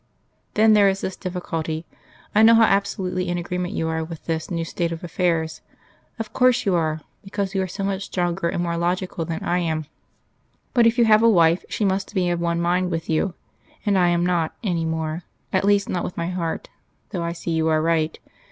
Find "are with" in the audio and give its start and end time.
3.87-4.25